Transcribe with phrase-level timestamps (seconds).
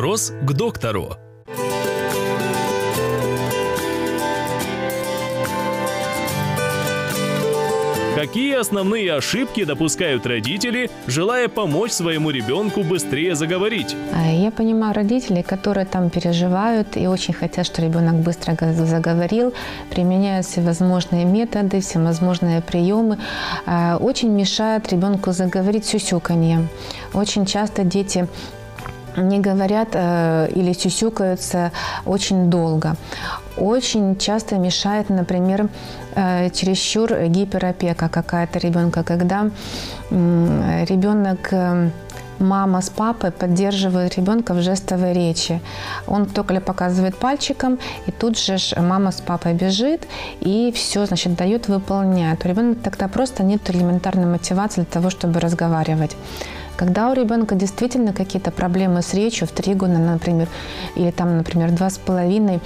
[0.00, 1.10] Вопрос к доктору.
[8.16, 13.94] Какие основные ошибки допускают родители, желая помочь своему ребенку быстрее заговорить?
[14.14, 19.52] А Я понимаю родителей, которые там переживают и очень хотят, что ребенок быстро заговорил,
[19.90, 23.18] применяют всевозможные методы, всевозможные приемы.
[23.66, 26.68] А, Очень мешает ребенку заговорить сюсюканье.
[27.12, 28.26] Очень часто дети
[29.16, 31.72] не говорят э, или сюсюкаются
[32.06, 32.96] очень долго.
[33.56, 35.68] Очень часто мешает, например,
[36.14, 39.50] э, чересчур гиперопека какая-то ребенка, когда
[40.10, 41.90] м, ребенок э,
[42.40, 45.60] мама с папой поддерживают ребенка в жестовой речи.
[46.06, 50.06] Он только ли показывает пальчиком, и тут же мама с папой бежит,
[50.40, 52.44] и все, значит, дает, выполняет.
[52.44, 56.16] У ребенка тогда просто нет элементарной мотивации для того, чтобы разговаривать.
[56.80, 60.48] Когда у ребенка действительно какие-то проблемы с речью в три года, например,
[60.96, 62.58] или там, например, два с половиной,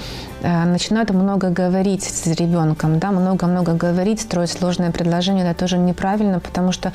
[0.43, 6.39] э, начинают много говорить с ребенком, да, много-много говорить, строить сложные предложения, это тоже неправильно,
[6.39, 6.93] потому что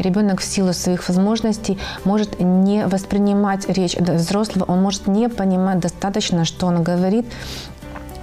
[0.00, 3.94] ребенок в силу своих возможностей может не воспринимать речь.
[3.94, 7.26] Взрослого, он может не понимать достаточно, что он говорит,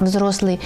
[0.05, 0.59] взрослый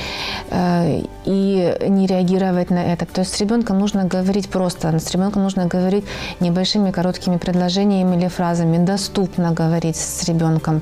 [0.49, 3.05] э, и не реагировать на это.
[3.05, 6.05] То есть с ребенком нужно говорить просто, с ребенком нужно говорить
[6.39, 10.81] небольшими короткими предложениями или фразами, доступно говорить с ребенком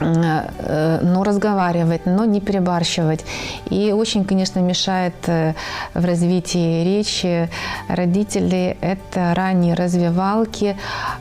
[0.00, 3.24] э, но разговаривать, но не перебарщивать.
[3.70, 5.54] И очень, конечно, мешает э,
[5.94, 7.48] в развитии речи
[7.88, 10.76] родителей это ранние развивалки.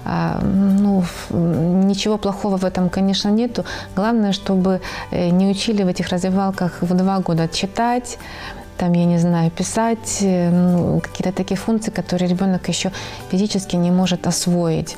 [0.06, 1.04] А, Ну,
[1.88, 3.66] ничего плохого в этом, конечно, нету.
[3.96, 8.18] Главное, чтобы э, не учили в этих развивалках в два года читать,
[8.78, 12.92] там, я не знаю, писать, э, ну, какие-то такие функции, которые ребенок еще
[13.32, 14.98] физически не может освоить.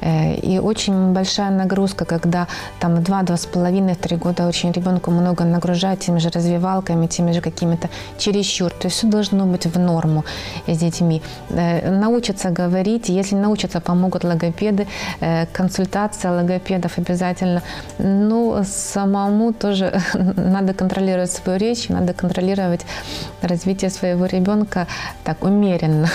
[0.00, 2.46] Э, И очень большая нагрузка, когда
[2.80, 7.40] там 2-2 с половиной, 3 года очень ребенку много нагружать теми же развивалками, теми же
[7.40, 7.88] какими-то
[8.18, 8.70] чересчур.
[8.70, 10.24] То есть все должно быть в норму
[10.66, 11.22] с детьми.
[11.50, 14.86] Э, Научатся говорить, если научатся, помогут логопеды,
[15.20, 17.62] э, консультация логопедов обязательно.
[17.98, 20.00] Но самому тоже
[20.36, 22.86] надо контролировать свою речь, надо контролировать
[23.42, 24.86] развитие своего ребенка
[25.24, 26.10] так умеренно.